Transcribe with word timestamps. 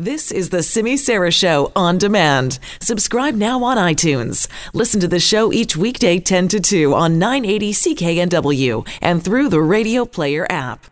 This 0.00 0.30
is 0.30 0.50
the 0.50 0.62
Simi 0.62 0.96
Sara 0.96 1.32
Show 1.32 1.72
on 1.74 1.98
demand. 1.98 2.60
Subscribe 2.80 3.34
now 3.34 3.64
on 3.64 3.76
iTunes. 3.76 4.46
Listen 4.72 5.00
to 5.00 5.08
the 5.08 5.18
show 5.18 5.52
each 5.52 5.76
weekday 5.76 6.20
10 6.20 6.46
to 6.46 6.60
2 6.60 6.94
on 6.94 7.18
980 7.18 7.72
CKNW 7.72 8.88
and 9.02 9.24
through 9.24 9.48
the 9.48 9.60
Radio 9.60 10.04
Player 10.04 10.46
app. 10.48 10.86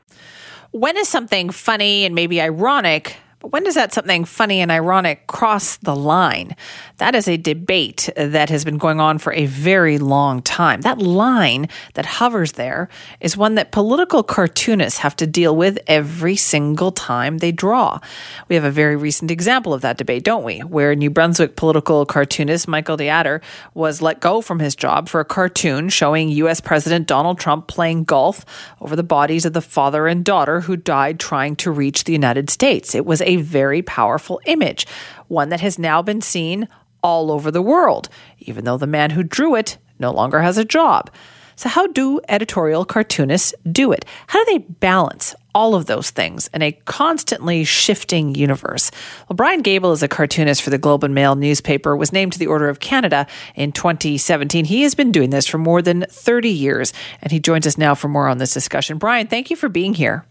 When 0.72 0.96
is 0.96 1.08
something 1.08 1.50
funny 1.50 2.04
and 2.04 2.16
maybe 2.16 2.40
ironic 2.40 3.18
but 3.38 3.52
when 3.52 3.64
does 3.64 3.74
that 3.74 3.92
something 3.92 4.24
funny 4.24 4.60
and 4.60 4.70
ironic 4.70 5.26
cross 5.26 5.76
the 5.76 5.94
line? 5.94 6.56
That 6.96 7.14
is 7.14 7.28
a 7.28 7.36
debate 7.36 8.08
that 8.16 8.48
has 8.48 8.64
been 8.64 8.78
going 8.78 8.98
on 8.98 9.18
for 9.18 9.32
a 9.34 9.46
very 9.46 9.98
long 9.98 10.40
time. 10.40 10.80
That 10.80 10.98
line 10.98 11.68
that 11.94 12.06
hovers 12.06 12.52
there 12.52 12.88
is 13.20 13.36
one 13.36 13.54
that 13.56 13.72
political 13.72 14.22
cartoonists 14.22 15.00
have 15.00 15.14
to 15.16 15.26
deal 15.26 15.54
with 15.54 15.78
every 15.86 16.36
single 16.36 16.90
time 16.92 17.38
they 17.38 17.52
draw. 17.52 18.00
We 18.48 18.54
have 18.54 18.64
a 18.64 18.70
very 18.70 18.96
recent 18.96 19.30
example 19.30 19.74
of 19.74 19.82
that 19.82 19.98
debate, 19.98 20.24
don't 20.24 20.44
we? 20.44 20.60
Where 20.60 20.94
New 20.94 21.10
Brunswick 21.10 21.56
political 21.56 22.06
cartoonist 22.06 22.66
Michael 22.66 22.96
DeAdder 22.96 23.42
was 23.74 24.00
let 24.00 24.20
go 24.20 24.40
from 24.40 24.60
his 24.60 24.74
job 24.74 25.08
for 25.08 25.20
a 25.20 25.24
cartoon 25.24 25.90
showing 25.90 26.30
U.S. 26.30 26.60
President 26.60 27.06
Donald 27.06 27.38
Trump 27.38 27.66
playing 27.66 28.04
golf 28.04 28.44
over 28.80 28.96
the 28.96 29.02
bodies 29.02 29.44
of 29.44 29.52
the 29.52 29.60
father 29.60 30.06
and 30.06 30.24
daughter 30.24 30.62
who 30.62 30.76
died 30.76 31.20
trying 31.20 31.54
to 31.56 31.70
reach 31.70 32.04
the 32.04 32.12
United 32.12 32.48
States. 32.48 32.94
It 32.94 33.04
was 33.04 33.20
a 33.26 33.36
very 33.36 33.82
powerful 33.82 34.40
image, 34.46 34.86
one 35.28 35.50
that 35.50 35.60
has 35.60 35.78
now 35.78 36.00
been 36.00 36.22
seen 36.22 36.68
all 37.02 37.30
over 37.30 37.50
the 37.50 37.62
world, 37.62 38.08
even 38.38 38.64
though 38.64 38.78
the 38.78 38.86
man 38.86 39.10
who 39.10 39.22
drew 39.22 39.54
it 39.54 39.78
no 39.98 40.10
longer 40.10 40.40
has 40.40 40.58
a 40.58 40.64
job. 40.64 41.10
So, 41.58 41.70
how 41.70 41.86
do 41.86 42.20
editorial 42.28 42.84
cartoonists 42.84 43.54
do 43.70 43.90
it? 43.90 44.04
How 44.26 44.44
do 44.44 44.52
they 44.52 44.58
balance 44.58 45.34
all 45.54 45.74
of 45.74 45.86
those 45.86 46.10
things 46.10 46.50
in 46.52 46.60
a 46.60 46.72
constantly 46.84 47.64
shifting 47.64 48.34
universe? 48.34 48.90
Well, 49.26 49.36
Brian 49.36 49.62
Gable 49.62 49.92
is 49.92 50.02
a 50.02 50.08
cartoonist 50.08 50.60
for 50.60 50.68
the 50.68 50.76
Globe 50.76 51.02
and 51.02 51.14
Mail 51.14 51.34
newspaper, 51.34 51.96
was 51.96 52.12
named 52.12 52.34
to 52.34 52.38
the 52.38 52.46
Order 52.46 52.68
of 52.68 52.80
Canada 52.80 53.26
in 53.54 53.72
2017. 53.72 54.66
He 54.66 54.82
has 54.82 54.94
been 54.94 55.12
doing 55.12 55.30
this 55.30 55.46
for 55.46 55.56
more 55.56 55.80
than 55.80 56.04
30 56.10 56.50
years, 56.50 56.92
and 57.22 57.32
he 57.32 57.40
joins 57.40 57.66
us 57.66 57.78
now 57.78 57.94
for 57.94 58.08
more 58.08 58.28
on 58.28 58.36
this 58.36 58.52
discussion. 58.52 58.98
Brian, 58.98 59.26
thank 59.26 59.48
you 59.48 59.56
for 59.56 59.70
being 59.70 59.94
here. 59.94 60.26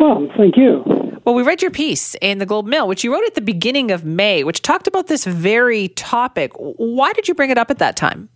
Well, 0.00 0.26
thank 0.36 0.56
you. 0.56 0.99
Well, 1.30 1.36
we 1.36 1.44
read 1.44 1.62
your 1.62 1.70
piece 1.70 2.16
in 2.20 2.38
the 2.38 2.44
Globe 2.44 2.66
Mail, 2.66 2.88
which 2.88 3.04
you 3.04 3.12
wrote 3.14 3.22
at 3.24 3.36
the 3.36 3.40
beginning 3.40 3.92
of 3.92 4.04
May, 4.04 4.42
which 4.42 4.62
talked 4.62 4.88
about 4.88 5.06
this 5.06 5.24
very 5.24 5.86
topic. 5.90 6.50
Why 6.56 7.12
did 7.12 7.28
you 7.28 7.34
bring 7.34 7.50
it 7.50 7.56
up 7.56 7.70
at 7.70 7.78
that 7.78 7.94
time? 7.94 8.28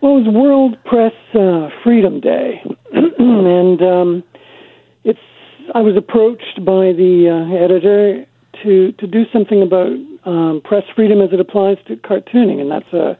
Well, 0.00 0.18
it 0.18 0.24
was 0.24 0.34
World 0.34 0.76
Press 0.84 1.12
uh, 1.36 1.68
Freedom 1.84 2.18
Day, 2.18 2.60
and 2.92 3.80
um, 3.80 4.24
it's. 5.04 5.20
I 5.72 5.82
was 5.82 5.96
approached 5.96 6.64
by 6.64 6.90
the 6.98 7.30
uh, 7.30 7.64
editor 7.64 8.26
to 8.64 8.90
to 8.90 9.06
do 9.06 9.22
something 9.32 9.62
about 9.62 9.92
um, 10.24 10.62
press 10.64 10.82
freedom 10.96 11.20
as 11.20 11.32
it 11.32 11.38
applies 11.38 11.76
to 11.86 11.94
cartooning, 11.94 12.60
and 12.60 12.72
that's 12.72 12.92
a, 12.92 13.16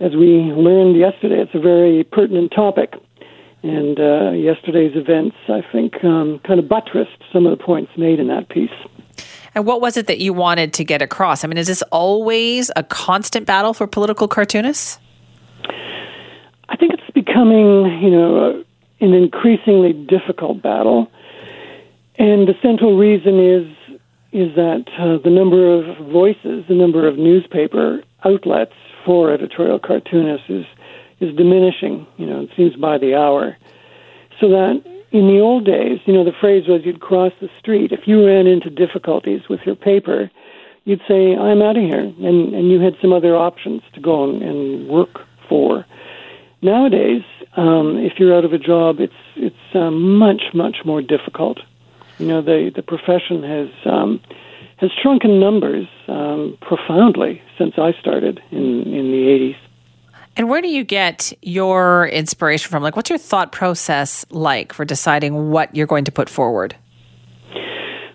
as 0.00 0.16
we 0.16 0.50
learned 0.50 0.96
yesterday, 0.96 1.40
it's 1.40 1.54
a 1.54 1.60
very 1.60 2.02
pertinent 2.02 2.50
topic. 2.50 2.94
And 3.68 4.00
uh, 4.00 4.30
yesterday's 4.30 4.96
events, 4.96 5.36
I 5.48 5.62
think, 5.72 6.02
um, 6.04 6.40
kind 6.46 6.58
of 6.58 6.68
buttressed 6.68 7.22
some 7.32 7.46
of 7.46 7.56
the 7.56 7.62
points 7.62 7.92
made 7.96 8.18
in 8.18 8.28
that 8.28 8.48
piece. 8.48 8.70
And 9.54 9.66
what 9.66 9.80
was 9.80 9.96
it 9.96 10.06
that 10.06 10.18
you 10.18 10.32
wanted 10.32 10.72
to 10.74 10.84
get 10.84 11.02
across? 11.02 11.44
I 11.44 11.48
mean, 11.48 11.58
is 11.58 11.66
this 11.66 11.82
always 11.90 12.70
a 12.76 12.82
constant 12.82 13.46
battle 13.46 13.74
for 13.74 13.86
political 13.86 14.28
cartoonists? 14.28 14.98
I 16.68 16.76
think 16.76 16.92
it's 16.94 17.10
becoming, 17.14 18.00
you 18.02 18.10
know, 18.10 18.64
an 19.00 19.14
increasingly 19.14 19.92
difficult 19.92 20.62
battle. 20.62 21.10
And 22.18 22.48
the 22.48 22.54
central 22.62 22.96
reason 22.96 23.38
is 23.38 23.66
is 24.30 24.54
that 24.56 24.84
uh, 24.98 25.16
the 25.24 25.30
number 25.30 25.72
of 25.72 26.12
voices, 26.12 26.62
the 26.68 26.74
number 26.74 27.08
of 27.08 27.16
newspaper 27.16 28.02
outlets 28.26 28.74
for 29.06 29.32
editorial 29.32 29.78
cartoonists 29.78 30.50
is 30.50 30.66
is 31.20 31.34
diminishing. 31.36 32.06
You 32.16 32.26
know, 32.26 32.42
it 32.42 32.50
seems 32.56 32.76
by 32.76 32.98
the 32.98 33.14
hour. 33.14 33.56
So 34.40 34.48
that 34.50 34.82
in 35.10 35.26
the 35.26 35.40
old 35.40 35.64
days, 35.64 36.00
you 36.04 36.12
know, 36.12 36.24
the 36.24 36.36
phrase 36.38 36.68
was 36.68 36.82
you'd 36.84 37.00
cross 37.00 37.32
the 37.40 37.48
street. 37.58 37.92
If 37.92 38.06
you 38.06 38.26
ran 38.26 38.46
into 38.46 38.70
difficulties 38.70 39.42
with 39.48 39.60
your 39.64 39.74
paper, 39.74 40.30
you'd 40.84 41.00
say, 41.08 41.34
I'm 41.34 41.62
out 41.62 41.76
of 41.76 41.82
here. 41.82 42.00
And, 42.00 42.54
and 42.54 42.70
you 42.70 42.80
had 42.80 42.94
some 43.00 43.12
other 43.12 43.36
options 43.36 43.82
to 43.94 44.00
go 44.00 44.28
and, 44.28 44.42
and 44.42 44.88
work 44.88 45.20
for. 45.48 45.86
Nowadays, 46.60 47.22
um, 47.56 47.96
if 47.98 48.18
you're 48.18 48.36
out 48.36 48.44
of 48.44 48.52
a 48.52 48.58
job, 48.58 49.00
it's, 49.00 49.12
it's 49.36 49.74
um, 49.74 50.18
much, 50.18 50.42
much 50.54 50.78
more 50.84 51.00
difficult. 51.00 51.58
You 52.18 52.26
know, 52.26 52.42
the, 52.42 52.70
the 52.74 52.82
profession 52.82 53.42
has, 53.44 53.68
um, 53.86 54.20
has 54.76 54.90
shrunk 55.02 55.24
in 55.24 55.40
numbers 55.40 55.86
um, 56.08 56.58
profoundly 56.60 57.40
since 57.56 57.74
I 57.78 57.92
started 58.00 58.40
in, 58.50 58.82
in 58.82 59.10
the 59.10 59.54
80s. 59.54 59.56
And 60.38 60.48
where 60.48 60.62
do 60.62 60.68
you 60.68 60.84
get 60.84 61.32
your 61.42 62.06
inspiration 62.06 62.70
from? 62.70 62.80
Like, 62.80 62.94
what's 62.94 63.10
your 63.10 63.18
thought 63.18 63.50
process 63.50 64.24
like 64.30 64.72
for 64.72 64.84
deciding 64.84 65.50
what 65.50 65.74
you're 65.74 65.88
going 65.88 66.04
to 66.04 66.12
put 66.12 66.30
forward? 66.30 66.76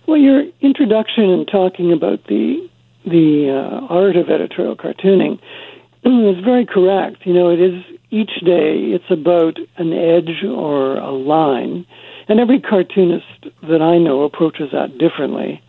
Well, 0.07 0.17
your 0.17 0.45
introduction 0.61 1.29
and 1.29 1.45
talking 1.45 1.91
about 1.91 2.25
the 2.27 2.69
the 3.05 3.49
uh, 3.49 3.93
art 3.93 4.15
of 4.15 4.29
editorial 4.29 4.77
cartooning 4.77 5.37
is 6.05 6.41
very 6.45 6.65
correct. 6.65 7.25
You 7.25 7.33
know, 7.33 7.49
it 7.49 7.59
is 7.59 7.83
each 8.09 8.39
day 8.45 8.93
it's 8.95 9.11
about 9.11 9.57
an 9.75 9.91
edge 9.91 10.45
or 10.45 10.95
a 10.95 11.11
line, 11.11 11.85
and 12.29 12.39
every 12.39 12.61
cartoonist 12.61 13.51
that 13.63 13.81
I 13.81 13.97
know 13.97 14.23
approaches 14.23 14.69
that 14.71 14.97
differently. 14.97 15.61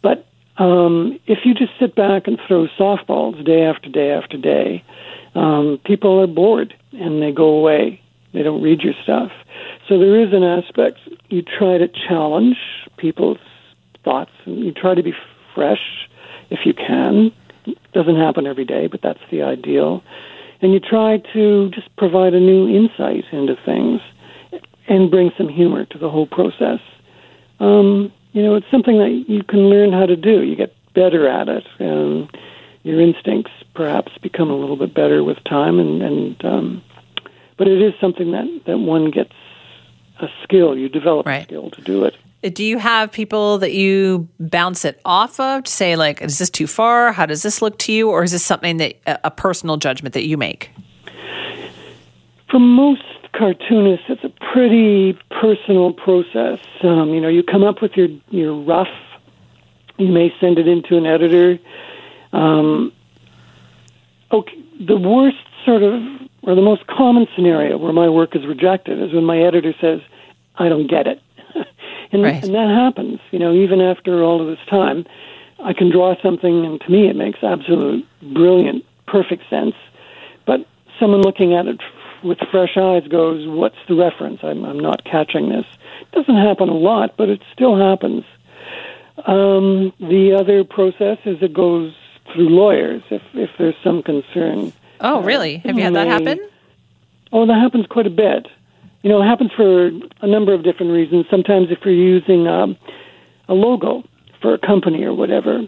But 0.00 0.26
um, 0.56 1.18
if 1.26 1.40
you 1.44 1.52
just 1.52 1.72
sit 1.78 1.94
back 1.94 2.26
and 2.26 2.38
throw 2.48 2.66
softballs 2.78 3.44
day 3.44 3.64
after 3.64 3.90
day 3.90 4.10
after 4.10 4.38
day, 4.38 4.82
um, 5.34 5.80
people 5.84 6.20
are 6.20 6.26
bored 6.26 6.74
and 6.92 7.22
they 7.22 7.32
go 7.32 7.48
away. 7.48 8.00
They 8.32 8.42
don't 8.42 8.62
read 8.62 8.80
your 8.80 8.94
stuff. 9.02 9.30
So 9.88 9.98
there 9.98 10.20
is 10.20 10.32
an 10.32 10.42
aspect 10.42 10.98
you 11.28 11.42
try 11.42 11.78
to 11.78 11.88
challenge 11.88 12.56
people's 12.96 13.38
thoughts 14.04 14.30
and 14.44 14.58
you 14.60 14.72
try 14.72 14.94
to 14.94 15.02
be 15.02 15.14
fresh 15.54 16.08
if 16.50 16.60
you 16.64 16.74
can. 16.74 17.32
It 17.66 17.78
doesn't 17.92 18.16
happen 18.16 18.46
every 18.46 18.64
day, 18.64 18.86
but 18.86 19.00
that's 19.02 19.20
the 19.30 19.42
ideal. 19.42 20.02
And 20.60 20.72
you 20.72 20.80
try 20.80 21.18
to 21.32 21.70
just 21.70 21.94
provide 21.96 22.34
a 22.34 22.40
new 22.40 22.68
insight 22.68 23.24
into 23.32 23.56
things 23.64 24.00
and 24.88 25.10
bring 25.10 25.30
some 25.36 25.48
humor 25.48 25.84
to 25.84 25.98
the 25.98 26.10
whole 26.10 26.26
process. 26.26 26.80
Um, 27.60 28.12
you 28.32 28.42
know, 28.42 28.54
it's 28.54 28.70
something 28.70 28.98
that 28.98 29.24
you 29.28 29.42
can 29.42 29.70
learn 29.70 29.92
how 29.92 30.06
to 30.06 30.16
do. 30.16 30.42
You 30.42 30.56
get 30.56 30.74
better 30.94 31.28
at 31.28 31.48
it. 31.48 31.64
and 31.78 32.28
your 32.88 33.00
instincts 33.00 33.52
perhaps 33.74 34.12
become 34.22 34.50
a 34.50 34.56
little 34.56 34.76
bit 34.76 34.94
better 34.94 35.22
with 35.22 35.36
time, 35.44 35.78
and, 35.78 36.02
and 36.02 36.44
um, 36.44 36.82
but 37.56 37.68
it 37.68 37.82
is 37.82 37.92
something 38.00 38.32
that 38.32 38.62
that 38.66 38.78
one 38.78 39.10
gets 39.10 39.34
a 40.20 40.26
skill. 40.42 40.76
You 40.76 40.88
develop 40.88 41.26
right. 41.26 41.42
a 41.42 41.44
skill 41.44 41.70
to 41.70 41.82
do 41.82 42.04
it. 42.04 42.16
Uh, 42.42 42.48
do 42.48 42.64
you 42.64 42.78
have 42.78 43.12
people 43.12 43.58
that 43.58 43.72
you 43.72 44.28
bounce 44.40 44.84
it 44.84 45.00
off 45.04 45.38
of 45.38 45.64
to 45.64 45.70
say 45.70 45.96
like, 45.96 46.22
is 46.22 46.38
this 46.38 46.50
too 46.50 46.66
far? 46.66 47.12
How 47.12 47.26
does 47.26 47.42
this 47.42 47.60
look 47.60 47.78
to 47.80 47.92
you, 47.92 48.10
or 48.10 48.22
is 48.22 48.32
this 48.32 48.44
something 48.44 48.78
that 48.78 48.96
a 49.06 49.30
personal 49.30 49.76
judgment 49.76 50.14
that 50.14 50.26
you 50.26 50.36
make? 50.36 50.70
For 52.50 52.58
most 52.58 53.02
cartoonists, 53.34 54.06
it's 54.08 54.24
a 54.24 54.32
pretty 54.52 55.18
personal 55.30 55.92
process. 55.92 56.58
Um, 56.82 57.10
you 57.10 57.20
know, 57.20 57.28
you 57.28 57.42
come 57.42 57.64
up 57.64 57.82
with 57.82 57.92
your 57.96 58.08
your 58.30 58.54
rough. 58.54 58.88
You 59.98 60.08
may 60.08 60.32
send 60.40 60.58
it 60.58 60.68
into 60.68 60.96
an 60.96 61.06
editor. 61.06 61.58
Um, 62.32 62.92
okay, 64.30 64.56
the 64.86 64.96
worst 64.96 65.36
sort 65.64 65.82
of, 65.82 66.02
or 66.42 66.54
the 66.54 66.62
most 66.62 66.86
common 66.86 67.26
scenario 67.34 67.76
where 67.76 67.92
my 67.92 68.08
work 68.08 68.36
is 68.36 68.46
rejected 68.46 69.02
is 69.02 69.12
when 69.12 69.24
my 69.24 69.38
editor 69.38 69.74
says, 69.80 70.00
I 70.56 70.68
don't 70.68 70.88
get 70.88 71.06
it. 71.06 71.20
and, 72.12 72.22
right. 72.22 72.42
and 72.42 72.54
that 72.54 72.68
happens, 72.68 73.20
you 73.30 73.38
know, 73.38 73.52
even 73.52 73.80
after 73.80 74.22
all 74.22 74.40
of 74.40 74.46
this 74.46 74.64
time. 74.68 75.04
I 75.60 75.72
can 75.72 75.90
draw 75.90 76.14
something, 76.22 76.64
and 76.64 76.80
to 76.82 76.90
me, 76.90 77.08
it 77.08 77.16
makes 77.16 77.40
absolute, 77.42 78.06
brilliant, 78.32 78.84
perfect 79.06 79.42
sense. 79.50 79.74
But 80.46 80.60
someone 81.00 81.22
looking 81.22 81.54
at 81.54 81.66
it 81.66 81.80
with 82.22 82.38
fresh 82.50 82.76
eyes 82.76 83.06
goes, 83.08 83.46
What's 83.48 83.78
the 83.88 83.96
reference? 83.96 84.40
I'm, 84.42 84.64
I'm 84.64 84.78
not 84.78 85.04
catching 85.04 85.48
this. 85.48 85.64
It 86.00 86.12
doesn't 86.12 86.36
happen 86.36 86.68
a 86.68 86.74
lot, 86.74 87.16
but 87.16 87.28
it 87.28 87.42
still 87.52 87.76
happens. 87.76 88.24
Um, 89.26 89.92
the 89.98 90.36
other 90.38 90.62
process 90.62 91.18
is 91.24 91.38
it 91.42 91.52
goes 91.52 91.92
through 92.32 92.48
lawyers 92.48 93.02
if 93.10 93.22
if 93.34 93.50
there's 93.58 93.74
some 93.82 94.02
concern. 94.02 94.72
Oh, 95.00 95.22
really? 95.22 95.58
Have 95.58 95.76
you 95.76 95.84
had 95.84 95.94
that 95.94 96.06
happen? 96.06 96.38
Oh, 97.32 97.46
that 97.46 97.58
happens 97.60 97.86
quite 97.86 98.06
a 98.06 98.10
bit. 98.10 98.46
You 99.02 99.10
know, 99.10 99.22
it 99.22 99.26
happens 99.26 99.52
for 99.52 99.88
a 100.22 100.26
number 100.26 100.52
of 100.52 100.64
different 100.64 100.92
reasons. 100.92 101.26
Sometimes 101.30 101.68
if 101.70 101.78
you're 101.84 101.94
using 101.94 102.48
um, 102.48 102.76
a 103.48 103.54
logo 103.54 104.02
for 104.42 104.54
a 104.54 104.58
company 104.58 105.04
or 105.04 105.14
whatever, 105.14 105.60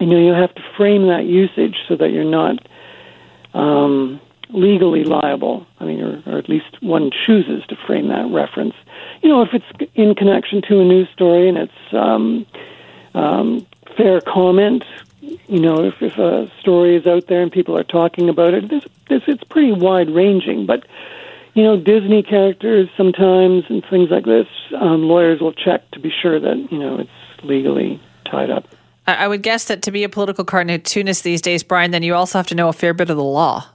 you 0.00 0.06
know, 0.06 0.18
you 0.18 0.32
have 0.32 0.54
to 0.54 0.62
frame 0.76 1.08
that 1.08 1.24
usage 1.26 1.76
so 1.88 1.96
that 1.96 2.10
you're 2.10 2.24
not 2.24 2.66
um, 3.52 4.20
legally 4.50 5.04
liable. 5.04 5.66
I 5.78 5.84
mean, 5.84 6.00
or, 6.00 6.22
or 6.26 6.38
at 6.38 6.48
least 6.48 6.82
one 6.82 7.10
chooses 7.10 7.66
to 7.68 7.76
frame 7.86 8.08
that 8.08 8.30
reference. 8.30 8.74
You 9.22 9.28
know, 9.28 9.42
if 9.42 9.50
it's 9.52 9.90
in 9.94 10.14
connection 10.14 10.62
to 10.68 10.80
a 10.80 10.84
news 10.84 11.08
story 11.12 11.48
and 11.48 11.58
it's 11.58 11.92
um, 11.92 12.46
um, 13.14 13.66
fair 13.96 14.20
comment. 14.20 14.84
You 15.46 15.60
know, 15.60 15.84
if, 15.84 15.94
if 16.00 16.18
a 16.18 16.50
story 16.60 16.96
is 16.96 17.06
out 17.06 17.26
there 17.28 17.42
and 17.42 17.50
people 17.50 17.76
are 17.76 17.84
talking 17.84 18.28
about 18.28 18.54
it, 18.54 18.68
this, 18.68 18.84
this, 19.08 19.22
it's 19.26 19.44
pretty 19.44 19.72
wide 19.72 20.10
ranging. 20.10 20.66
But 20.66 20.86
you 21.54 21.62
know, 21.62 21.76
Disney 21.76 22.22
characters 22.22 22.88
sometimes 22.96 23.64
and 23.68 23.84
things 23.88 24.10
like 24.10 24.24
this, 24.24 24.48
um, 24.80 25.04
lawyers 25.04 25.40
will 25.40 25.52
check 25.52 25.88
to 25.92 26.00
be 26.00 26.10
sure 26.10 26.40
that 26.40 26.68
you 26.70 26.78
know 26.78 26.98
it's 26.98 27.44
legally 27.44 28.00
tied 28.30 28.50
up. 28.50 28.66
I 29.06 29.28
would 29.28 29.42
guess 29.42 29.66
that 29.66 29.82
to 29.82 29.90
be 29.90 30.02
a 30.02 30.08
political 30.08 30.44
cartoonist 30.44 31.24
these 31.24 31.42
days, 31.42 31.62
Brian, 31.62 31.90
then 31.90 32.02
you 32.02 32.14
also 32.14 32.38
have 32.38 32.46
to 32.48 32.54
know 32.54 32.68
a 32.68 32.72
fair 32.72 32.94
bit 32.94 33.10
of 33.10 33.18
the 33.18 33.22
law. 33.22 33.66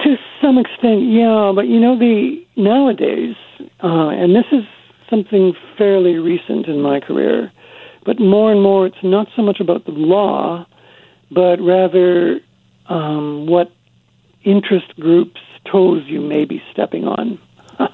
To 0.00 0.16
some 0.42 0.58
extent, 0.58 1.04
yeah, 1.10 1.52
but 1.54 1.68
you 1.68 1.80
know, 1.80 1.98
the 1.98 2.44
nowadays, 2.56 3.34
uh, 3.82 4.08
and 4.10 4.36
this 4.36 4.44
is 4.52 4.64
something 5.08 5.54
fairly 5.78 6.16
recent 6.16 6.66
in 6.66 6.82
my 6.82 7.00
career, 7.00 7.50
but 8.04 8.18
more 8.18 8.50
and 8.50 8.62
more, 8.62 8.86
it's 8.86 9.02
not 9.02 9.28
so 9.36 9.42
much 9.42 9.60
about 9.60 9.84
the 9.84 9.92
law, 9.92 10.66
but 11.30 11.60
rather 11.60 12.40
um, 12.86 13.46
what 13.46 13.72
interest 14.44 14.94
groups' 14.98 15.40
toes 15.70 16.02
you 16.06 16.20
may 16.20 16.44
be 16.44 16.62
stepping 16.72 17.04
on. 17.06 17.38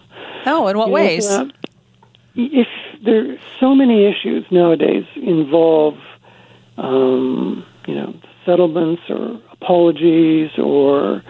oh, 0.46 0.68
in 0.68 0.78
what 0.78 0.90
ways? 0.90 1.28
Know, 1.28 1.42
uh, 1.42 1.48
if 2.36 2.68
there 3.04 3.32
are 3.32 3.36
so 3.60 3.74
many 3.74 4.06
issues 4.06 4.44
nowadays 4.50 5.04
involve, 5.16 5.98
um, 6.78 7.64
you 7.86 7.94
know, 7.94 8.14
settlements 8.46 9.02
or 9.08 9.40
apologies, 9.52 10.50
or 10.56 11.22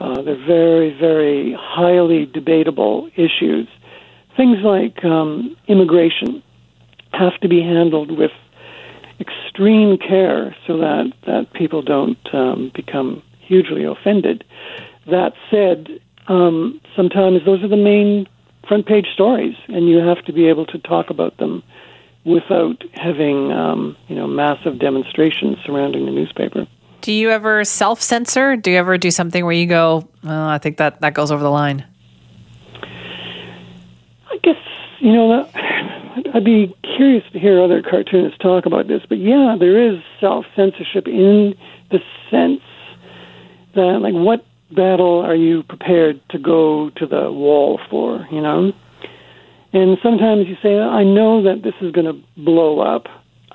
uh, 0.00 0.22
they're 0.22 0.46
very, 0.46 0.96
very 0.98 1.56
highly 1.58 2.26
debatable 2.26 3.08
issues. 3.14 3.68
Things 4.36 4.58
like 4.62 5.04
um, 5.04 5.56
immigration 5.68 6.42
have 7.12 7.38
to 7.40 7.48
be 7.48 7.60
handled 7.60 8.16
with 8.16 8.32
extreme 9.20 9.96
care 9.98 10.54
so 10.66 10.78
that, 10.78 11.12
that 11.26 11.52
people 11.54 11.82
don't 11.82 12.18
um, 12.34 12.70
become 12.74 13.22
hugely 13.40 13.84
offended. 13.84 14.44
That 15.06 15.32
said, 15.50 16.00
um, 16.28 16.80
sometimes 16.94 17.44
those 17.44 17.62
are 17.62 17.68
the 17.68 17.76
main 17.76 18.28
front 18.68 18.86
page 18.86 19.06
stories, 19.14 19.54
and 19.68 19.88
you 19.88 19.98
have 19.98 20.24
to 20.24 20.32
be 20.32 20.48
able 20.48 20.66
to 20.66 20.78
talk 20.78 21.10
about 21.10 21.36
them 21.38 21.62
without 22.24 22.82
having 22.94 23.52
um, 23.52 23.96
you 24.08 24.16
know 24.16 24.26
massive 24.26 24.78
demonstrations 24.78 25.56
surrounding 25.64 26.04
the 26.06 26.12
newspaper. 26.12 26.66
Do 27.00 27.12
you 27.12 27.30
ever 27.30 27.64
self 27.64 28.02
censor? 28.02 28.56
Do 28.56 28.72
you 28.72 28.78
ever 28.78 28.98
do 28.98 29.10
something 29.10 29.44
where 29.44 29.54
you 29.54 29.66
go, 29.66 30.08
oh, 30.24 30.48
I 30.48 30.58
think 30.58 30.78
that 30.78 31.00
that 31.00 31.14
goes 31.14 31.30
over 31.30 31.42
the 31.42 31.50
line? 31.50 31.84
I 32.82 34.38
guess 34.42 34.56
you 34.98 35.12
know 35.12 35.48
I'd 36.32 36.44
be 36.44 36.74
curious 36.96 37.24
to 37.32 37.38
hear 37.38 37.62
other 37.62 37.82
cartoonists 37.82 38.38
talk 38.38 38.64
about 38.64 38.88
this, 38.88 39.02
but 39.08 39.18
yeah, 39.18 39.56
there 39.58 39.90
is 39.90 40.00
self 40.20 40.46
censorship 40.54 41.06
in 41.06 41.54
the 41.90 42.00
sense 42.30 42.62
that 43.74 44.00
like 44.00 44.14
what 44.14 44.44
battle 44.70 45.20
are 45.20 45.34
you 45.34 45.62
prepared 45.62 46.20
to 46.30 46.38
go 46.38 46.90
to 46.96 47.06
the 47.06 47.30
wall 47.30 47.80
for, 47.90 48.26
you 48.30 48.40
know? 48.40 48.72
And 49.72 49.98
sometimes 50.02 50.48
you 50.48 50.56
say, 50.62 50.78
I 50.78 51.04
know 51.04 51.42
that 51.42 51.62
this 51.62 51.74
is 51.80 51.92
going 51.92 52.06
to 52.06 52.42
blow 52.42 52.80
up, 52.80 53.06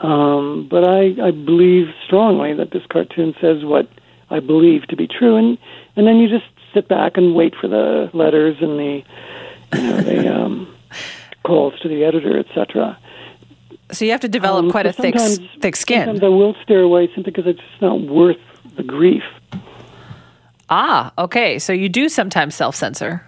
um, 0.03 0.67
but 0.69 0.87
I, 0.87 1.15
I 1.21 1.31
believe 1.31 1.87
strongly 2.05 2.53
that 2.53 2.71
this 2.71 2.83
cartoon 2.91 3.33
says 3.41 3.63
what 3.63 3.89
I 4.29 4.39
believe 4.39 4.87
to 4.87 4.95
be 4.95 5.07
true, 5.07 5.35
and 5.35 5.57
and 5.95 6.07
then 6.07 6.17
you 6.17 6.29
just 6.29 6.45
sit 6.73 6.87
back 6.87 7.17
and 7.17 7.35
wait 7.35 7.53
for 7.59 7.67
the 7.67 8.09
letters 8.13 8.57
and 8.61 8.79
the 8.79 9.03
you 9.73 9.81
know 9.81 10.01
the 10.01 10.35
um, 10.35 10.70
calls 11.43 11.77
to 11.79 11.87
the 11.87 12.03
editor, 12.03 12.37
etc. 12.37 12.97
So 13.91 14.05
you 14.05 14.11
have 14.11 14.21
to 14.21 14.29
develop 14.29 14.65
um, 14.65 14.71
quite 14.71 14.85
a 14.85 14.93
thick 14.93 15.15
thick 15.59 15.75
skin. 15.75 16.05
Sometimes 16.05 16.23
I 16.23 16.29
will 16.29 16.55
stay 16.63 16.75
away 16.75 17.07
simply 17.13 17.31
because 17.31 17.47
it's 17.47 17.59
just 17.59 17.81
not 17.81 18.01
worth 18.01 18.37
the 18.77 18.83
grief. 18.83 19.23
Ah, 20.69 21.11
okay. 21.17 21.59
So 21.59 21.73
you 21.73 21.89
do 21.89 22.07
sometimes 22.07 22.55
self 22.55 22.75
censor. 22.75 23.25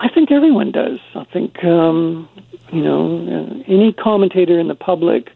I 0.00 0.08
think 0.08 0.32
everyone 0.32 0.72
does. 0.72 0.98
I 1.14 1.24
think, 1.24 1.62
um, 1.62 2.28
you 2.72 2.82
know, 2.82 3.18
uh, 3.18 3.72
any 3.72 3.92
commentator 3.92 4.58
in 4.58 4.66
the 4.68 4.74
public 4.74 5.28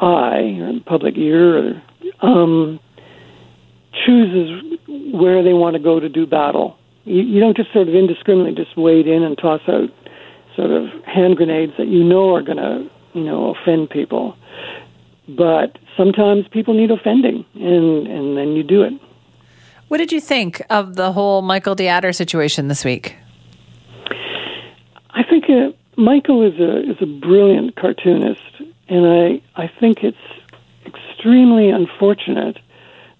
eye 0.00 0.58
or 0.60 0.72
the 0.72 0.82
public 0.84 1.16
ear 1.16 1.80
um, 2.20 2.80
chooses 4.04 4.78
where 5.12 5.42
they 5.42 5.52
want 5.52 5.74
to 5.74 5.82
go 5.82 6.00
to 6.00 6.08
do 6.08 6.26
battle. 6.26 6.76
You, 7.04 7.22
you 7.22 7.40
don't 7.40 7.56
just 7.56 7.72
sort 7.72 7.88
of 7.88 7.94
indiscriminately 7.94 8.62
just 8.62 8.76
wade 8.76 9.06
in 9.06 9.22
and 9.22 9.38
toss 9.38 9.60
out 9.68 9.90
sort 10.58 10.72
of 10.72 10.88
hand 11.04 11.36
grenades 11.36 11.72
that 11.78 11.86
you 11.86 12.02
know 12.02 12.34
are 12.34 12.42
going 12.42 12.58
to, 12.58 12.90
you 13.14 13.22
know, 13.22 13.54
offend 13.54 13.90
people. 13.90 14.36
But 15.28 15.78
sometimes 15.96 16.48
people 16.48 16.74
need 16.74 16.90
offending, 16.90 17.44
and, 17.54 18.06
and 18.06 18.36
then 18.36 18.56
you 18.56 18.64
do 18.64 18.82
it. 18.82 18.92
What 19.86 19.98
did 19.98 20.10
you 20.10 20.20
think 20.20 20.60
of 20.68 20.96
the 20.96 21.12
whole 21.12 21.42
Michael 21.42 21.76
DeAdder 21.76 22.14
situation 22.14 22.68
this 22.68 22.84
week? 22.84 23.16
I 25.10 25.22
think 25.22 25.44
uh, 25.48 25.70
Michael 25.96 26.46
is 26.46 26.58
a 26.60 26.90
is 26.90 26.96
a 27.00 27.06
brilliant 27.06 27.76
cartoonist, 27.76 28.40
and 28.88 29.06
I 29.06 29.62
I 29.62 29.70
think 29.80 29.98
it's 30.02 30.16
extremely 30.84 31.70
unfortunate 31.70 32.58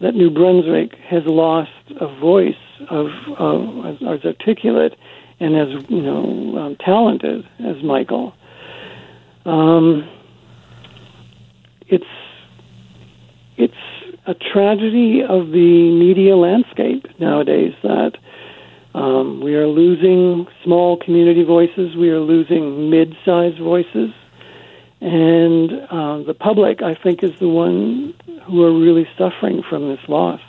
that 0.01 0.15
New 0.15 0.31
Brunswick 0.31 0.97
has 1.09 1.23
lost 1.27 1.71
a 2.01 2.07
voice 2.21 2.55
of, 2.89 3.09
of 3.37 3.87
as 3.87 4.25
articulate 4.25 4.95
and 5.41 5.57
as 5.57 5.69
you 5.89 6.03
know 6.03 6.59
um, 6.59 6.77
talented 6.77 7.47
as 7.61 7.83
Michael. 7.83 8.35
Um, 9.45 10.09
it's 11.87 12.05
it's 13.57 13.75
a 14.27 14.35
tragedy 14.35 15.23
of 15.23 15.51
the 15.51 15.91
media 15.91 16.37
landscape 16.37 17.07
nowadays 17.19 17.75
that 17.83 18.13
um, 18.95 19.41
we 19.41 19.55
are 19.55 19.67
losing 19.67 20.47
small 20.65 20.97
community 20.97 21.45
voices, 21.45 21.97
we 21.97 22.11
are 22.11 22.21
losing 22.21 22.91
mid 22.91 23.17
sized 23.25 23.59
voices, 23.59 24.11
and 25.01 25.73
uh, 25.91 26.23
the 26.25 26.35
public, 26.39 26.83
I 26.83 26.95
think, 26.95 27.23
is 27.23 27.31
the 27.39 27.49
one 27.49 28.15
who 28.45 28.63
are 28.65 28.73
really 28.73 29.09
suffering 29.17 29.63
from 29.69 29.89
this 29.89 30.01
loss. 30.09 30.41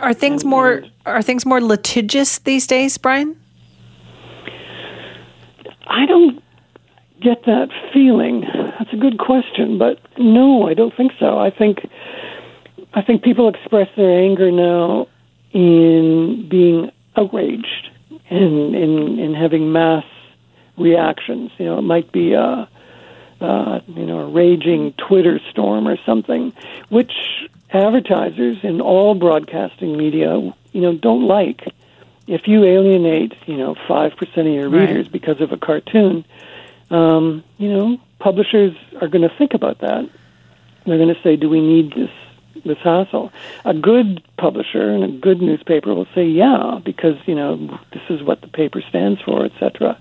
Are 0.00 0.14
things 0.14 0.42
and, 0.42 0.50
more 0.50 0.84
are 1.04 1.22
things 1.22 1.44
more 1.44 1.60
litigious 1.60 2.38
these 2.38 2.66
days, 2.66 2.96
Brian? 2.96 3.36
I 5.86 6.06
don't 6.06 6.42
get 7.20 7.44
that 7.46 7.70
feeling. 7.92 8.42
That's 8.42 8.92
a 8.92 8.96
good 8.96 9.18
question, 9.18 9.78
but 9.78 9.98
no, 10.18 10.68
I 10.68 10.74
don't 10.74 10.94
think 10.94 11.12
so. 11.18 11.38
I 11.38 11.50
think 11.50 11.78
I 12.92 13.02
think 13.02 13.22
people 13.22 13.48
express 13.48 13.88
their 13.96 14.18
anger 14.22 14.50
now 14.50 15.08
in 15.52 16.48
being 16.48 16.90
outraged 17.16 17.88
and 18.30 18.74
in, 18.74 19.18
in 19.18 19.34
having 19.34 19.72
mass 19.72 20.04
reactions. 20.76 21.50
You 21.58 21.66
know, 21.66 21.78
it 21.78 21.82
might 21.82 22.12
be 22.12 22.34
a, 22.34 22.68
a 23.40 23.82
you 23.88 24.06
know 24.06 24.20
a 24.20 24.26
raging 24.28 24.92
Twitter 24.92 25.40
storm 25.50 25.88
or 25.88 25.96
something, 26.04 26.52
which 26.88 27.12
advertisers 27.72 28.58
in 28.62 28.80
all 28.80 29.14
broadcasting 29.14 29.96
media 29.96 30.38
you 30.72 30.80
know 30.80 30.94
don't 30.94 31.26
like. 31.26 31.72
If 32.26 32.48
you 32.48 32.64
alienate 32.64 33.34
you 33.46 33.56
know 33.56 33.74
five 33.86 34.16
percent 34.16 34.48
of 34.48 34.54
your 34.54 34.68
readers 34.68 35.08
because 35.08 35.40
of 35.40 35.52
a 35.52 35.56
cartoon, 35.56 36.24
um, 36.90 37.44
you 37.58 37.68
know 37.68 37.98
publishers 38.18 38.76
are 39.00 39.08
going 39.08 39.28
to 39.28 39.34
think 39.36 39.54
about 39.54 39.78
that. 39.80 40.08
They're 40.86 40.98
going 40.98 41.14
to 41.14 41.22
say, 41.22 41.36
"Do 41.36 41.48
we 41.48 41.60
need 41.60 41.92
this 41.94 42.10
this 42.64 42.78
hassle. 42.78 43.32
A 43.64 43.74
good 43.74 44.22
publisher 44.36 44.90
and 44.90 45.04
a 45.04 45.08
good 45.08 45.40
newspaper 45.40 45.94
will 45.94 46.08
say, 46.14 46.26
yeah, 46.26 46.80
because, 46.84 47.16
you 47.26 47.34
know, 47.34 47.78
this 47.92 48.02
is 48.08 48.22
what 48.22 48.40
the 48.40 48.48
paper 48.48 48.82
stands 48.88 49.20
for, 49.20 49.44
etc. 49.44 50.00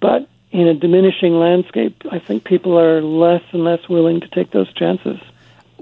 But 0.00 0.28
in 0.50 0.66
a 0.66 0.74
diminishing 0.74 1.34
landscape, 1.34 2.02
I 2.10 2.18
think 2.18 2.44
people 2.44 2.78
are 2.78 3.02
less 3.02 3.42
and 3.52 3.64
less 3.64 3.88
willing 3.88 4.20
to 4.20 4.28
take 4.28 4.50
those 4.50 4.72
chances. 4.72 5.18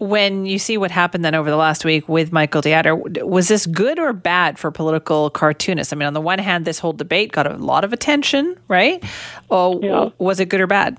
When 0.01 0.47
you 0.47 0.59
see 0.59 0.77
what 0.77 0.91
happened 0.91 1.25
then 1.25 1.35
over 1.35 1.51
the 1.51 1.57
last 1.57 1.85
week 1.85 2.09
with 2.09 2.31
Michael 2.31 2.63
DeAdder, 2.63 3.25
was 3.27 3.49
this 3.49 3.67
good 3.67 3.99
or 3.99 4.13
bad 4.13 4.59
for 4.59 4.71
political 4.71 5.31
cartoonists? 5.31 5.93
I 5.93 5.97
mean, 5.97 6.07
on 6.07 6.15
the 6.15 6.21
one 6.21 6.39
hand, 6.39 6.65
this 6.65 6.79
whole 6.79 6.93
debate 6.93 7.33
got 7.33 7.47
a 7.47 7.57
lot 7.57 7.83
of 7.83 7.93
attention, 7.93 8.57
right? 8.69 9.03
Oh, 9.51 9.81
yeah. 9.83 10.11
was 10.19 10.39
it 10.39 10.49
good 10.49 10.61
or 10.61 10.67
bad? 10.67 10.99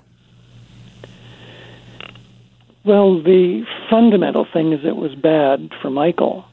Well, 2.84 3.22
the 3.22 3.64
fundamental 3.88 4.46
thing 4.50 4.72
is 4.72 4.80
it 4.84 4.96
was 4.96 5.14
bad 5.14 5.70
for 5.80 5.90
Michael. 5.90 6.44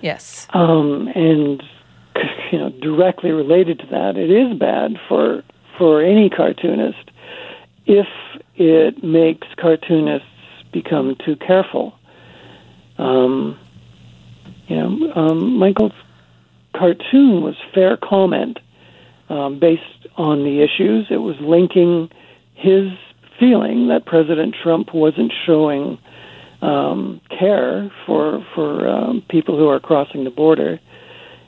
Yes. 0.00 0.46
Um, 0.50 1.08
and 1.14 1.62
you 2.52 2.58
know, 2.58 2.70
directly 2.70 3.30
related 3.30 3.78
to 3.80 3.86
that, 3.86 4.16
it 4.16 4.30
is 4.30 4.58
bad 4.58 4.98
for 5.08 5.42
for 5.76 6.02
any 6.02 6.30
cartoonist 6.30 7.10
if 7.86 8.06
it 8.56 9.02
makes 9.02 9.48
cartoonists 9.56 10.28
become 10.74 11.16
too 11.24 11.36
careful. 11.36 11.94
Um, 12.98 13.58
you 14.66 14.76
know, 14.76 15.12
um, 15.14 15.58
Michael's 15.58 15.92
cartoon 16.76 17.42
was 17.42 17.54
fair 17.72 17.96
comment 17.96 18.58
um, 19.28 19.58
based 19.58 19.82
on 20.16 20.44
the 20.44 20.60
issues. 20.60 21.06
It 21.10 21.18
was 21.18 21.36
linking 21.40 22.10
his 22.54 22.90
feeling 23.38 23.88
that 23.88 24.04
President 24.06 24.54
Trump 24.62 24.94
wasn't 24.94 25.32
showing 25.46 25.98
um, 26.62 27.20
care 27.28 27.90
for 28.06 28.44
for 28.54 28.88
um, 28.88 29.22
people 29.28 29.58
who 29.58 29.68
are 29.68 29.80
crossing 29.80 30.24
the 30.24 30.30
border, 30.30 30.80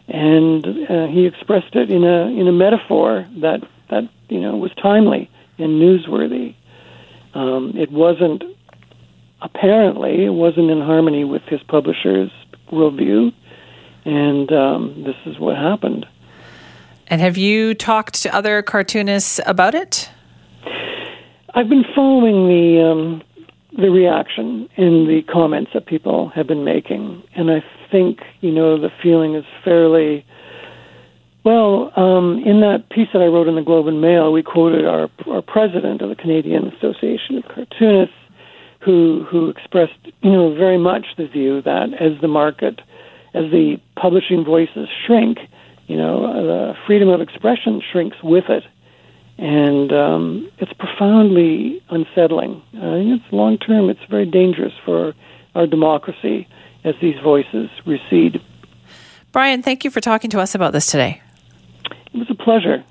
and 0.09 0.66
uh, 0.66 1.06
he 1.06 1.26
expressed 1.26 1.75
it 1.75 1.90
in 1.90 2.04
a 2.04 2.26
in 2.28 2.47
a 2.49 2.52
metaphor 2.52 3.26
that 3.40 3.61
that 3.90 4.04
you 4.28 4.40
know 4.40 4.56
was 4.56 4.73
timely 4.83 5.30
and 5.59 5.80
newsworthy. 5.80 6.54
Um, 7.35 7.73
it 7.76 7.90
wasn't 7.90 8.42
apparently 9.43 10.25
it 10.25 10.31
wasn't 10.31 10.71
in 10.71 10.81
harmony 10.81 11.25
with 11.25 11.43
his 11.43 11.62
publisher's 11.64 12.31
worldview, 12.71 13.33
and 14.05 14.52
um, 14.52 15.05
this 15.05 15.16
is 15.26 15.38
what 15.38 15.57
happened. 15.57 16.07
And 17.09 17.21
have 17.21 17.37
you 17.37 17.75
talked 17.75 18.23
to 18.23 18.35
other 18.35 18.62
cartoonists 18.62 19.40
about 19.47 19.75
it? 19.75 20.11
I've 21.55 21.69
been 21.69 21.85
following 21.95 22.49
the 22.49 22.83
um, 22.83 23.23
the 23.76 23.90
reaction 23.90 24.69
and 24.76 25.07
the 25.07 25.23
comments 25.31 25.71
that 25.75 25.87
people 25.87 26.31
have 26.31 26.47
been 26.47 26.64
making, 26.64 27.23
and 27.35 27.50
I 27.50 27.64
think 27.90 28.21
you 28.40 28.50
know 28.50 28.78
the 28.78 28.90
feeling 29.02 29.35
is 29.35 29.45
fairly 29.64 30.25
well. 31.45 31.93
Um, 31.97 32.43
in 32.45 32.61
that 32.61 32.88
piece 32.90 33.09
that 33.12 33.23
I 33.23 33.26
wrote 33.26 33.49
in 33.49 33.55
the 33.55 33.62
Globe 33.62 33.87
and 33.87 34.00
Mail, 34.00 34.33
we 34.33 34.43
quoted 34.43 34.87
our 34.87 35.09
our 35.31 35.43
president 35.43 36.02
of 36.02 36.09
the 36.09 36.16
Canadian 36.16 36.69
Association 36.69 37.38
of 37.38 37.45
Cartoonists, 37.45 38.14
who 38.87 39.26
who 39.28 39.50
expressed 39.50 39.99
you 40.23 40.31
know 40.33 40.55
very 40.55 40.78
much 40.78 41.05
the 41.19 41.26
view 41.26 41.61
that 41.62 41.93
as 42.00 42.19
the 42.23 42.28
market, 42.28 42.81
as 43.35 43.50
the 43.50 43.78
publishing 43.97 44.45
voices 44.45 44.88
shrink, 45.05 45.38
you 45.87 45.97
know 45.99 46.23
the 46.47 46.75
freedom 46.87 47.11
of 47.11 47.21
expression 47.21 47.83
shrinks 47.93 48.16
with 48.23 48.49
it 48.49 48.64
and 49.38 49.93
um, 49.93 50.50
it's 50.59 50.73
profoundly 50.75 51.83
unsettling. 51.90 52.62
I 52.75 52.81
think 52.81 53.21
it's 53.21 53.33
long 53.33 53.59
term. 53.59 53.90
It's 53.90 54.00
very 54.09 54.25
dangerous 54.25 54.73
for 54.85 55.14
our 55.55 55.66
democracy 55.66 56.49
as 56.85 56.95
these 57.02 57.19
voices 57.23 57.69
recede. 57.85 58.40
Brian, 59.33 59.62
thank 59.62 59.85
you 59.85 59.90
for 59.90 60.00
talking 60.00 60.31
to 60.31 60.40
us 60.40 60.55
about 60.55 60.73
this 60.73 60.87
today. 60.87 61.21
It 62.14 62.19
was 62.19 62.31
a 62.31 62.35
pleasure. 62.35 62.83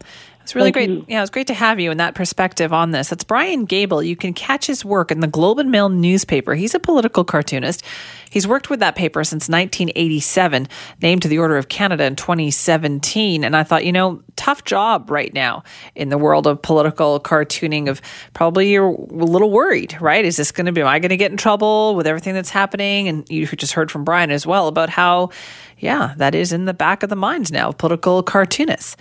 It's 0.45 0.53
really 0.53 0.71
Thank 0.71 0.75
great. 0.75 0.89
you. 0.91 1.05
Yeah, 1.07 1.17
it 1.17 1.21
was 1.21 1.31
great 1.31 1.47
to 1.47 1.55
have 1.55 1.79
you 1.79 1.89
and 1.89 1.99
that 1.99 2.13
perspective 2.13 2.71
on 2.71 2.91
this. 2.91 3.09
That's 3.09 3.23
Brian 3.23 3.65
Gable. 3.65 4.03
You 4.03 4.15
can 4.15 4.31
catch 4.31 4.67
his 4.67 4.85
work 4.85 5.09
in 5.09 5.19
the 5.19 5.27
Globe 5.27 5.57
and 5.57 5.71
Mail 5.71 5.89
newspaper. 5.89 6.53
He's 6.53 6.75
a 6.75 6.79
political 6.79 7.23
cartoonist. 7.23 7.83
He's 8.29 8.47
worked 8.47 8.69
with 8.69 8.79
that 8.79 8.95
paper 8.95 9.23
since 9.23 9.49
1987, 9.49 10.67
named 11.01 11.23
to 11.23 11.27
the 11.27 11.39
Order 11.39 11.57
of 11.57 11.67
Canada 11.69 12.03
in 12.03 12.15
2017. 12.15 13.43
And 13.43 13.55
I 13.55 13.63
thought, 13.63 13.85
you 13.85 13.91
know, 13.91 14.21
tough 14.35 14.63
job 14.65 15.09
right 15.09 15.33
now 15.33 15.63
in 15.95 16.09
the 16.09 16.17
world 16.19 16.45
of 16.45 16.61
political 16.61 17.19
cartooning. 17.19 17.89
Of 17.89 17.99
probably 18.35 18.71
you're 18.71 18.89
a 18.89 19.25
little 19.25 19.49
worried, 19.49 19.99
right? 19.99 20.23
Is 20.23 20.37
this 20.37 20.51
going 20.51 20.67
to 20.67 20.71
be? 20.71 20.81
Am 20.81 20.87
I 20.87 20.99
going 20.99 21.09
to 21.09 21.17
get 21.17 21.31
in 21.31 21.37
trouble 21.37 21.95
with 21.95 22.05
everything 22.05 22.35
that's 22.35 22.51
happening? 22.51 23.07
And 23.07 23.27
you 23.31 23.47
just 23.47 23.73
heard 23.73 23.89
from 23.89 24.03
Brian 24.03 24.29
as 24.29 24.45
well 24.45 24.67
about 24.67 24.91
how, 24.91 25.31
yeah, 25.79 26.13
that 26.17 26.35
is 26.35 26.53
in 26.53 26.65
the 26.65 26.73
back 26.75 27.01
of 27.01 27.09
the 27.09 27.15
minds 27.15 27.51
now 27.51 27.69
of 27.69 27.79
political 27.79 28.21
cartoonists. 28.21 28.95